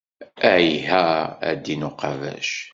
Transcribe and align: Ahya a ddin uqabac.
Ahya 0.53 1.03
a 1.47 1.49
ddin 1.57 1.87
uqabac. 1.89 2.49